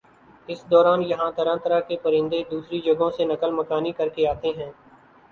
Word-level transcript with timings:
اس 0.49 0.59
دوران 0.71 1.01
یہاں 1.03 1.29
طرح 1.31 1.55
طرح 1.63 1.79
کے 1.87 1.97
پرندے 2.03 2.41
دوسری 2.51 2.79
جگہوں 2.85 3.09
سے 3.17 3.25
نقل 3.25 3.51
مکانی 3.53 3.91
کرکے 3.91 4.27
آتے 4.27 4.49
ہیں 4.57 4.71